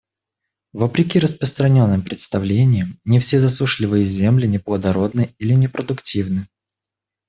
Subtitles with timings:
[0.73, 6.49] Вопреки распространенным представлениям, не все засушливые земли неплодородны или непродуктивны.